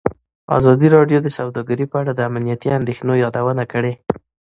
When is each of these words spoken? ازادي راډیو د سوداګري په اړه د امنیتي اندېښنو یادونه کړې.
ازادي 0.57 0.87
راډیو 0.95 1.19
د 1.23 1.27
سوداګري 1.37 1.85
په 1.91 1.95
اړه 2.01 2.11
د 2.15 2.19
امنیتي 2.29 2.69
اندېښنو 2.79 3.13
یادونه 3.23 3.63
کړې. 3.71 3.93